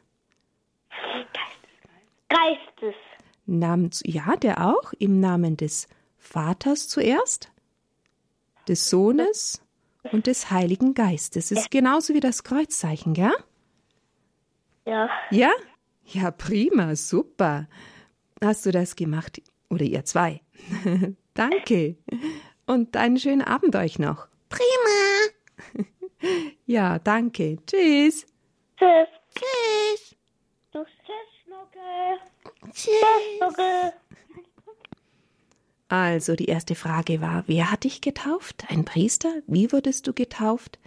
Geistes. 2.30 2.96
Namens, 3.46 4.02
ja, 4.06 4.36
der 4.36 4.66
auch, 4.66 4.92
im 5.00 5.20
Namen 5.20 5.56
des 5.56 5.88
Vaters 6.26 6.88
zuerst, 6.88 7.52
des 8.68 8.90
Sohnes 8.90 9.62
und 10.12 10.28
des 10.28 10.52
Heiligen 10.52 10.94
Geistes. 10.94 11.52
Ist 11.52 11.72
genauso 11.72 12.14
wie 12.14 12.20
das 12.20 12.44
Kreuzzeichen, 12.44 13.14
gell? 13.14 13.34
Ja. 14.86 15.10
Ja? 15.30 15.52
Ja, 16.06 16.32
prima, 16.32 16.96
super. 16.96 17.68
Hast 18.44 18.66
du 18.66 18.72
das 18.72 18.96
gemacht? 18.96 19.42
Oder 19.70 19.84
ihr 19.84 20.04
zwei? 20.06 20.42
Danke. 21.34 21.96
Und 22.66 22.98
einen 22.98 23.18
schönen 23.18 23.42
Abend 23.42 23.76
euch 23.76 24.00
noch. 24.00 24.28
Prima. 24.50 25.86
Ja, 26.66 26.98
danke. 26.98 27.60
Tschüss. 27.68 28.26
Tschüss. 28.78 29.08
Tschüss. 29.36 30.16
Tschüss, 30.72 30.88
Schnuckel. 31.44 32.72
Tschüss. 32.72 32.96
Schnuckel. 33.38 33.94
Also, 35.98 36.36
die 36.36 36.48
erste 36.50 36.76
Frage 36.76 37.22
war, 37.22 37.46
wer 37.48 37.72
hat 37.72 37.86
dich 37.86 38.02
getauft? 38.02 38.66
Ein 38.68 38.84
Priester? 38.84 39.30
Wie 39.48 39.72
wurdest 39.72 40.06
du 40.08 40.12
getauft? 40.14 40.78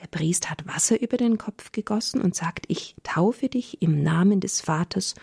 Der 0.00 0.06
Priester 0.06 0.50
hat 0.50 0.68
Wasser 0.68 1.02
über 1.02 1.16
den 1.16 1.36
Kopf 1.36 1.72
gegossen 1.72 2.20
und 2.20 2.36
sagt, 2.36 2.66
ich 2.68 2.94
taufe 3.02 3.48
dich 3.48 3.82
im 3.82 4.04
Namen 4.04 4.38
des 4.38 4.60
Vaters, 4.60 5.16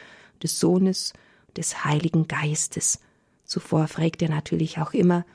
des 0.43 0.59
Sohnes, 0.59 1.13
des 1.55 1.85
Heiligen 1.85 2.27
Geistes. 2.27 3.01
Zuvor 3.45 3.87
fragt 3.87 4.21
er 4.21 4.29
natürlich 4.29 4.77
auch 4.79 4.91
immer, 4.91 5.25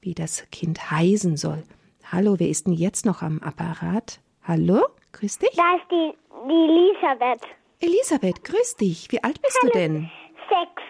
wie 0.00 0.14
das 0.14 0.46
Kind 0.50 0.90
heißen 0.90 1.36
soll. 1.36 1.62
Hallo, 2.10 2.36
wer 2.38 2.48
ist 2.48 2.66
denn 2.66 2.72
jetzt 2.72 3.04
noch 3.04 3.20
am 3.20 3.40
Apparat? 3.40 4.20
Hallo? 4.42 4.86
Grüß 5.12 5.36
dich? 5.36 5.50
Da 5.54 5.76
ist 5.76 5.90
die, 5.90 6.14
die 6.48 7.02
Elisabeth. 7.04 7.42
Elisabeth, 7.80 8.42
grüß 8.42 8.76
dich. 8.76 9.12
Wie 9.12 9.22
alt 9.22 9.42
bist 9.42 9.58
du 9.62 9.68
denn? 9.68 10.10
Sechs. 10.48 10.89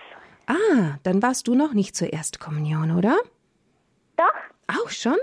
Ah, 0.50 0.98
dann 1.04 1.22
warst 1.22 1.46
du 1.48 1.54
noch 1.54 1.74
nicht 1.74 1.94
zur 1.94 2.12
Erstkommunion, 2.12 2.90
oder? 2.96 3.16
Doch? 4.16 4.34
Auch 4.82 4.90
schon? 4.90 5.16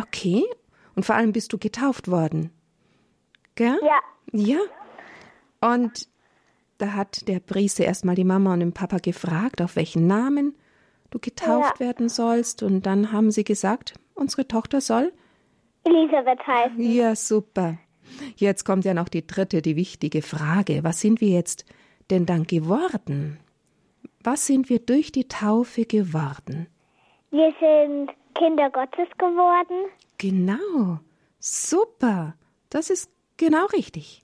Okay. 0.00 0.44
Und 0.94 1.04
vor 1.04 1.16
allem 1.16 1.32
bist 1.32 1.52
du 1.52 1.58
getauft 1.58 2.08
worden. 2.08 2.50
Gell? 3.56 3.78
Ja. 3.82 4.00
Ja. 4.32 4.58
Und 5.60 6.08
da 6.78 6.92
hat 6.92 7.26
der 7.28 7.40
Priester 7.40 7.84
erstmal 7.84 8.14
die 8.14 8.24
Mama 8.24 8.52
und 8.54 8.60
den 8.60 8.72
Papa 8.72 8.98
gefragt, 8.98 9.60
auf 9.60 9.76
welchen 9.76 10.06
Namen 10.06 10.54
du 11.10 11.18
getauft 11.18 11.80
Ja. 11.80 11.86
werden 11.86 12.08
sollst. 12.08 12.62
Und 12.62 12.86
dann 12.86 13.12
haben 13.12 13.30
sie 13.30 13.44
gesagt, 13.44 13.94
unsere 14.14 14.46
Tochter 14.46 14.80
soll. 14.80 15.12
Elisabeth 15.84 16.46
heißen. 16.46 16.80
Ja, 16.80 17.16
super. 17.16 17.78
Jetzt 18.36 18.64
kommt 18.64 18.84
ja 18.84 18.94
noch 18.94 19.08
die 19.08 19.26
dritte, 19.26 19.62
die 19.62 19.76
wichtige 19.76 20.22
Frage. 20.22 20.84
Was 20.84 21.00
sind 21.00 21.20
wir 21.20 21.28
jetzt 21.30 21.64
denn 22.10 22.24
dann 22.26 22.44
geworden? 22.46 23.38
Was 24.22 24.46
sind 24.46 24.68
wir 24.68 24.78
durch 24.80 25.12
die 25.12 25.28
Taufe 25.28 25.84
geworden? 25.86 26.66
Wir 27.30 27.54
sind 27.60 28.10
Kinder 28.34 28.70
Gottes 28.70 29.08
geworden. 29.18 29.90
Genau. 30.18 31.00
Super. 31.38 32.34
Das 32.68 32.90
ist 32.90 33.10
genau 33.36 33.66
richtig. 33.66 34.22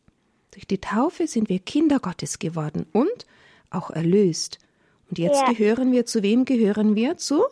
Durch 0.53 0.67
die 0.67 0.81
Taufe 0.81 1.26
sind 1.26 1.49
wir 1.49 1.59
Kinder 1.61 1.99
Gottes 1.99 2.38
geworden 2.38 2.87
und 2.93 3.26
auch 3.71 3.91
erlöst. 3.91 4.59
Und 5.09 5.19
jetzt 5.19 5.41
Ja. 5.43 5.53
gehören 5.53 5.93
wir 5.93 6.05
zu 6.07 6.23
wem 6.23 6.45
gehören 6.45 6.95
wir? 6.95 7.17
Zu? 7.17 7.43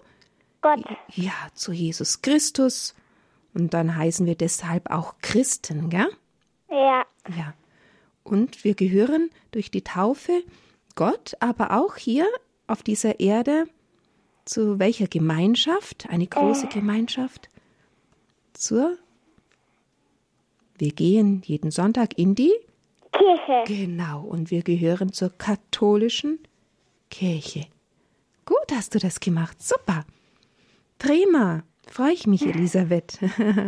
Gott. 0.61 0.83
Ja, 1.13 1.33
zu 1.55 1.73
Jesus 1.73 2.21
Christus. 2.23 2.95
Und 3.55 3.73
dann 3.75 3.97
heißen 3.97 4.27
wir 4.27 4.35
deshalb 4.35 4.91
auch 4.91 5.15
Christen, 5.23 5.89
gell? 5.89 6.09
Ja. 6.71 7.05
Ja. 7.37 7.55
Und 8.23 8.65
wir 8.65 8.75
gehören 8.75 9.31
durch 9.53 9.71
die 9.71 9.83
Taufe 9.83 10.43
Gott, 10.95 11.35
aber 11.41 11.73
auch 11.73 11.97
hier 11.97 12.27
auf 12.67 12.83
dieser 12.83 13.21
Erde 13.21 13.67
zu 14.45 14.79
welcher 14.79 15.07
Gemeinschaft? 15.07 16.09
Eine 16.09 16.27
große 16.27 16.69
Gemeinschaft? 16.69 17.49
Zur? 18.53 18.97
Wir 20.79 20.93
gehen 20.93 21.43
jeden 21.45 21.71
Sonntag 21.71 22.19
in 22.19 22.35
die? 22.35 22.53
Kirche. 23.13 23.65
Genau. 23.67 24.23
Und 24.23 24.51
wir 24.51 24.63
gehören 24.63 25.13
zur 25.13 25.31
katholischen 25.31 26.41
Kirche. 27.11 27.67
Gut 28.45 28.73
hast 28.73 28.95
du 28.95 28.99
das 28.99 29.21
gemacht. 29.21 29.63
Super. 29.63 30.05
Prima. 30.99 31.63
Freue 31.91 32.13
ich 32.13 32.27
mich, 32.27 32.47
Elisabeth. 32.47 33.19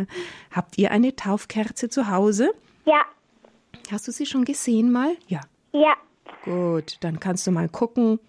Habt 0.51 0.77
ihr 0.77 0.91
eine 0.91 1.15
Taufkerze 1.15 1.89
zu 1.89 2.09
Hause? 2.09 2.51
Ja. 2.85 3.05
Hast 3.91 4.07
du 4.07 4.11
sie 4.11 4.25
schon 4.25 4.43
gesehen 4.43 4.91
mal? 4.91 5.15
Ja. 5.27 5.41
Ja. 5.71 5.95
Gut, 6.43 6.97
dann 7.01 7.19
kannst 7.19 7.45
du 7.47 7.51
mal 7.51 7.69
gucken, 7.69 8.19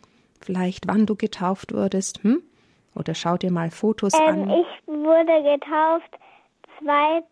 vielleicht 0.40 0.86
wann 0.88 1.06
du 1.06 1.14
getauft 1.16 1.72
wurdest, 1.72 2.22
hm? 2.22 2.42
Oder 2.94 3.14
schau 3.14 3.36
dir 3.36 3.52
mal 3.52 3.70
Fotos 3.70 4.12
Ähm, 4.14 4.42
an. 4.42 4.50
ich 4.50 4.86
wurde 4.86 5.42
getauft 5.42 6.18
2. 6.80 7.22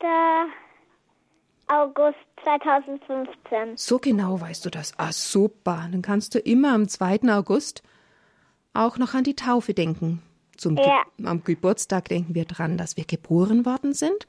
August 1.69 2.19
2015. 2.45 3.77
So 3.77 3.99
genau 3.99 4.41
weißt 4.41 4.65
du 4.65 4.71
das. 4.71 4.95
Ah, 4.99 5.11
super. 5.11 5.89
Dann 5.91 6.03
kannst 6.03 6.35
du 6.35 6.39
immer 6.39 6.73
am 6.73 6.89
2. 6.89 7.23
August 7.33 7.83
auch 8.73 8.99
noch 8.99 9.15
an 9.15 9.25
die 9.25 9.35
Taufe 9.35 9.75
denken. 9.75 10.23
Zum 10.57 10.77
Ja. 10.77 11.03
Ge 11.19 11.27
am 11.27 11.43
Geburtstag 11.43 12.09
denken 12.09 12.35
wir 12.35 12.45
dran, 12.45 12.79
dass 12.79 12.97
wir 12.97 13.05
geboren 13.05 13.67
worden 13.67 13.95
sind. 13.95 14.27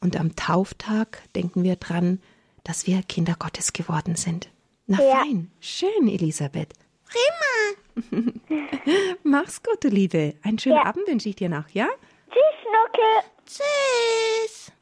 Und 0.00 0.20
am 0.20 0.36
Tauftag 0.36 1.22
denken 1.34 1.62
wir 1.62 1.76
dran, 1.76 2.20
dass 2.64 2.86
wir 2.86 3.02
Kinder 3.02 3.36
Gottes 3.38 3.72
geworden 3.72 4.14
sind. 4.16 4.50
Na 4.86 5.02
Ja. 5.02 5.16
fein. 5.22 5.50
Schön, 5.60 6.08
Elisabeth. 6.08 6.72
Prima. 7.06 8.32
Mach's 9.22 9.62
gut, 9.62 9.82
du 9.82 9.88
Liebe. 9.88 10.34
Einen 10.42 10.58
schönen 10.58 10.76
Ja. 10.76 10.84
Abend 10.86 11.06
wünsche 11.08 11.28
ich 11.28 11.36
dir 11.36 11.48
noch, 11.48 11.68
ja? 11.70 11.88
Tschüss, 12.28 12.42
Schnuckel. 12.62 13.30
Tschüss. 13.46 14.72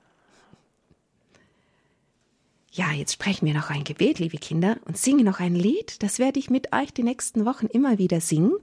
Ja, 2.72 2.90
jetzt 2.90 3.12
sprechen 3.12 3.46
wir 3.46 3.54
noch 3.54 3.70
ein 3.70 3.84
Gebet, 3.84 4.18
liebe 4.18 4.36
Kinder, 4.36 4.78
und 4.84 4.98
singen 4.98 5.24
noch 5.24 5.38
ein 5.38 5.54
Lied. 5.54 6.02
Das 6.02 6.18
werde 6.18 6.40
ich 6.40 6.50
mit 6.50 6.72
euch 6.74 6.92
die 6.92 7.04
nächsten 7.04 7.44
Wochen 7.46 7.66
immer 7.66 7.98
wieder 7.98 8.20
singen. 8.20 8.54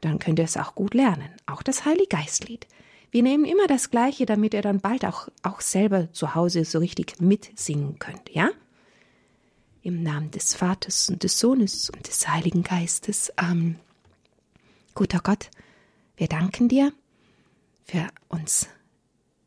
Dann 0.00 0.18
könnt 0.18 0.38
ihr 0.38 0.46
es 0.46 0.56
auch 0.56 0.74
gut 0.74 0.94
lernen. 0.94 1.28
Auch 1.44 1.62
das 1.62 1.84
Heiliggeistlied. 1.84 2.66
Wir 3.10 3.22
nehmen 3.22 3.44
immer 3.44 3.66
das 3.66 3.90
Gleiche, 3.90 4.24
damit 4.24 4.54
ihr 4.54 4.62
dann 4.62 4.80
bald 4.80 5.04
auch, 5.04 5.28
auch 5.42 5.60
selber 5.60 6.10
zu 6.12 6.34
Hause 6.34 6.64
so 6.64 6.78
richtig 6.78 7.20
mitsingen 7.20 7.98
könnt, 7.98 8.30
ja? 8.30 8.48
Im 9.82 10.02
Namen 10.02 10.30
des 10.30 10.54
Vaters 10.54 11.08
und 11.08 11.22
des 11.22 11.38
Sohnes 11.38 11.88
und 11.88 12.06
des 12.06 12.28
Heiligen 12.28 12.62
Geistes. 12.62 13.32
Amen. 13.38 13.80
Guter 14.94 15.20
Gott, 15.20 15.50
wir 16.16 16.28
danken 16.28 16.68
dir 16.68 16.92
für 17.86 18.06
uns 18.28 18.68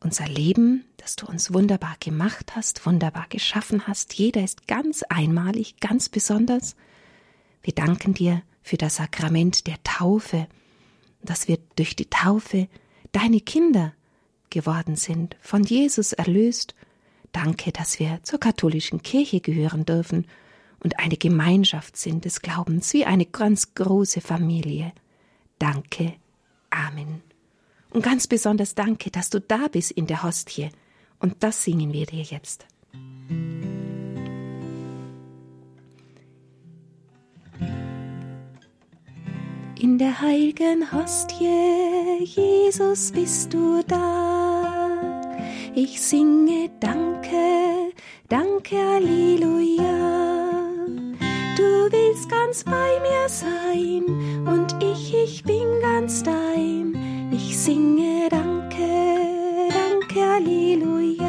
unser 0.00 0.26
Leben, 0.26 0.84
das 0.96 1.14
du 1.14 1.26
uns 1.26 1.54
wunderbar 1.54 1.96
gemacht 2.00 2.56
hast, 2.56 2.84
wunderbar 2.84 3.26
geschaffen 3.28 3.86
hast. 3.86 4.14
Jeder 4.14 4.42
ist 4.42 4.66
ganz 4.66 5.04
einmalig, 5.04 5.76
ganz 5.80 6.08
besonders. 6.08 6.74
Wir 7.62 7.72
danken 7.72 8.12
dir 8.12 8.42
für 8.62 8.76
das 8.76 8.96
Sakrament 8.96 9.66
der 9.68 9.82
Taufe, 9.84 10.48
dass 11.22 11.46
wir 11.46 11.58
durch 11.76 11.94
die 11.94 12.10
Taufe 12.10 12.68
deine 13.12 13.40
Kinder 13.40 13.94
geworden 14.50 14.96
sind, 14.96 15.36
von 15.40 15.62
Jesus 15.62 16.12
erlöst. 16.12 16.74
Danke, 17.34 17.72
dass 17.72 17.98
wir 17.98 18.20
zur 18.22 18.38
katholischen 18.38 19.02
Kirche 19.02 19.40
gehören 19.40 19.84
dürfen 19.84 20.26
und 20.78 21.00
eine 21.00 21.16
Gemeinschaft 21.16 21.96
sind 21.96 22.24
des 22.24 22.40
Glaubens, 22.40 22.92
wie 22.92 23.04
eine 23.04 23.26
ganz 23.26 23.74
große 23.74 24.20
Familie. 24.20 24.92
Danke. 25.58 26.14
Amen. 26.70 27.22
Und 27.90 28.04
ganz 28.04 28.28
besonders 28.28 28.76
danke, 28.76 29.10
dass 29.10 29.30
du 29.30 29.40
da 29.40 29.66
bist 29.66 29.90
in 29.90 30.06
der 30.06 30.22
Hostie. 30.22 30.70
Und 31.18 31.42
das 31.42 31.64
singen 31.64 31.92
wir 31.92 32.06
dir 32.06 32.22
jetzt. 32.22 32.66
In 39.80 39.98
der 39.98 40.20
heiligen 40.20 40.92
Hostie, 40.92 42.22
Jesus, 42.22 43.10
bist 43.10 43.52
du 43.52 43.82
da. 43.82 44.43
Ich 45.76 46.00
singe 46.00 46.70
Danke, 46.78 47.90
Danke, 48.28 48.76
Halleluja. 48.76 49.82
Du 51.56 51.90
willst 51.90 52.28
ganz 52.30 52.62
bei 52.62 53.00
mir 53.00 53.28
sein 53.28 54.04
und 54.46 54.76
ich, 54.80 55.12
ich 55.12 55.42
bin 55.42 55.66
ganz 55.82 56.22
dein. 56.22 57.28
Ich 57.32 57.58
singe 57.58 58.28
Danke, 58.30 59.68
Danke, 59.68 60.20
Halleluja. 60.34 61.24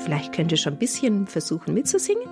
Vielleicht 0.00 0.32
könnt 0.32 0.50
ihr 0.50 0.58
schon 0.58 0.72
ein 0.72 0.78
bisschen 0.80 1.28
versuchen 1.28 1.74
mitzusingen. 1.74 2.26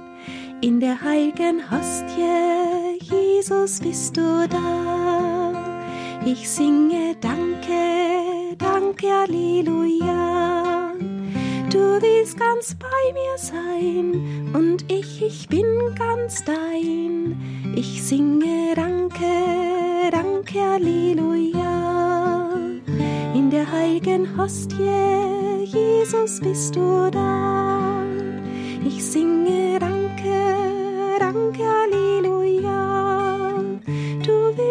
In 0.61 0.81
der 0.81 1.01
heiligen 1.01 1.71
Hostie, 1.71 2.99
Jesus, 3.01 3.79
bist 3.79 4.17
du 4.17 4.49
da. 4.49 5.53
Ich 6.27 6.51
singe 6.51 7.15
Danke, 7.21 8.18
Danke, 8.59 9.07
Halleluja. 9.07 10.93
Du 11.71 11.79
willst 12.03 12.39
ganz 12.39 12.75
bei 12.75 13.13
mir 13.13 13.37
sein 13.37 14.51
und 14.53 14.91
ich, 14.91 15.23
ich 15.23 15.49
bin 15.49 15.67
ganz 15.97 16.45
dein. 16.45 17.37
Ich 17.77 18.03
singe 18.03 18.75
Danke, 18.75 20.11
Danke, 20.11 20.61
Halleluja. 20.61 22.51
In 23.35 23.51
der 23.51 23.71
heiligen 23.71 24.37
Hostie, 24.37 25.65
Jesus, 25.65 26.41
bist 26.41 26.75
du 26.75 27.11
da. 27.11 28.03
Ich 28.85 29.05
singe 29.05 29.79
Danke, 29.79 29.98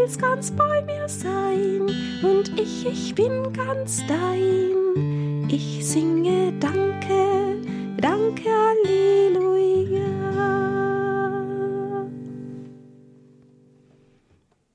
willst 0.08 0.22
ganz 0.22 0.52
bei 0.52 0.82
mir 0.84 1.10
sein 1.10 1.82
und 2.24 2.58
ich, 2.58 2.86
ich 2.86 3.14
bin 3.14 3.52
ganz 3.52 4.02
dein. 4.08 5.50
Ich 5.50 5.86
singe 5.86 6.54
Danke, 6.62 7.62
Danke, 7.98 8.50
Halleluja. 8.86 10.08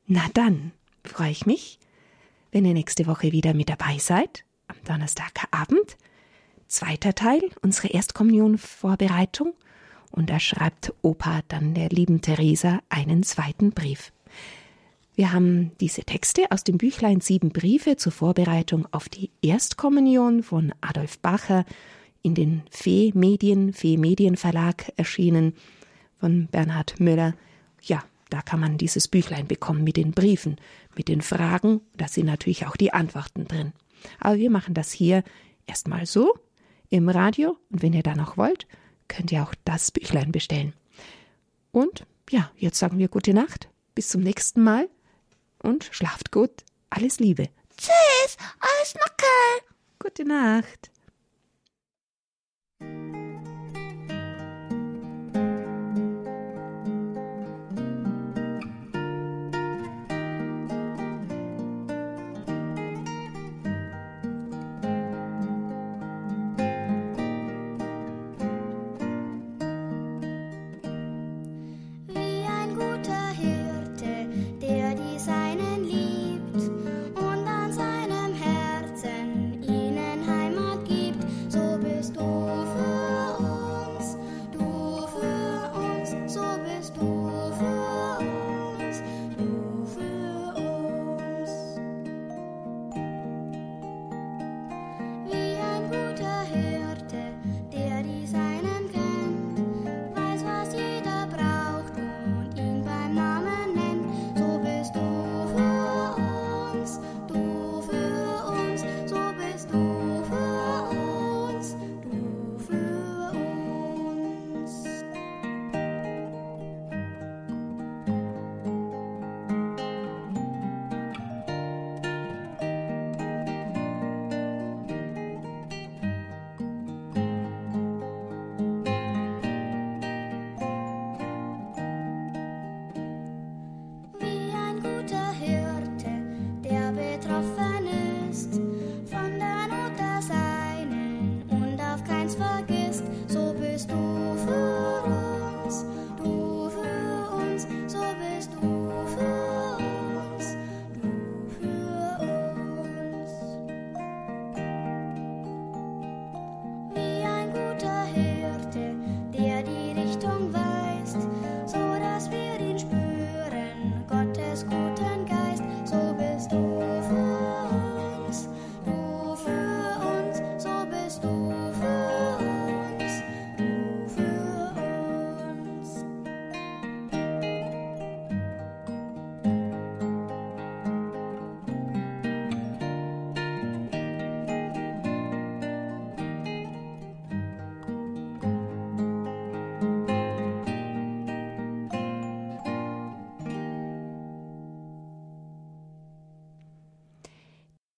Na 0.06 0.20
dann 0.34 0.72
freue 1.02 1.30
ich 1.30 1.46
mich, 1.46 1.78
wenn 2.50 2.66
ihr 2.66 2.74
nächste 2.74 3.06
Woche 3.06 3.32
wieder 3.32 3.54
mit 3.54 3.70
dabei 3.70 3.96
seid, 3.96 4.44
am 4.68 4.76
Donnerstagabend. 4.84 5.96
Zweiter 6.68 7.14
Teil, 7.14 7.40
unsere 7.62 7.88
Erstkommunion-Vorbereitung. 7.88 9.54
Und 10.10 10.28
da 10.28 10.38
schreibt 10.38 10.92
Opa 11.00 11.40
dann 11.48 11.72
der 11.72 11.88
lieben 11.88 12.20
Theresa 12.20 12.80
einen 12.90 13.22
zweiten 13.22 13.70
Brief. 13.70 14.12
Wir 15.14 15.32
haben 15.32 15.72
diese 15.78 16.04
Texte 16.04 16.50
aus 16.50 16.64
dem 16.64 16.78
Büchlein 16.78 17.20
Sieben 17.20 17.50
Briefe 17.50 17.96
zur 17.96 18.12
Vorbereitung 18.12 18.88
auf 18.92 19.10
die 19.10 19.30
Erstkommunion 19.42 20.42
von 20.42 20.72
Adolf 20.80 21.18
Bacher 21.18 21.66
in 22.22 22.34
den 22.34 22.62
Fee 22.70 23.12
Medien, 23.14 23.74
Fee 23.74 23.98
Medienverlag 23.98 24.90
erschienen 24.96 25.54
von 26.18 26.46
Bernhard 26.46 26.98
Müller. 26.98 27.34
Ja, 27.82 28.02
da 28.30 28.40
kann 28.40 28.60
man 28.60 28.78
dieses 28.78 29.06
Büchlein 29.06 29.46
bekommen 29.46 29.84
mit 29.84 29.98
den 29.98 30.12
Briefen, 30.12 30.56
mit 30.96 31.08
den 31.08 31.20
Fragen. 31.20 31.82
Da 31.96 32.08
sind 32.08 32.24
natürlich 32.24 32.66
auch 32.66 32.76
die 32.76 32.94
Antworten 32.94 33.46
drin. 33.46 33.72
Aber 34.18 34.38
wir 34.38 34.50
machen 34.50 34.72
das 34.72 34.92
hier 34.92 35.24
erstmal 35.66 36.06
so 36.06 36.34
im 36.88 37.10
Radio. 37.10 37.58
Und 37.70 37.82
wenn 37.82 37.92
ihr 37.92 38.02
da 38.02 38.14
noch 38.14 38.38
wollt, 38.38 38.66
könnt 39.08 39.30
ihr 39.30 39.42
auch 39.42 39.54
das 39.66 39.90
Büchlein 39.90 40.32
bestellen. 40.32 40.72
Und 41.70 42.06
ja, 42.30 42.50
jetzt 42.56 42.78
sagen 42.78 42.98
wir 42.98 43.08
gute 43.08 43.34
Nacht. 43.34 43.68
Bis 43.94 44.08
zum 44.08 44.22
nächsten 44.22 44.62
Mal 44.62 44.88
und 45.62 45.88
schlaft 45.90 46.30
gut. 46.30 46.64
Alles 46.90 47.18
Liebe. 47.18 47.48
Tschüss, 47.76 48.36
alles 48.60 48.94
Nocke. 48.94 49.66
Gute 49.98 50.24
Nacht. 50.24 50.91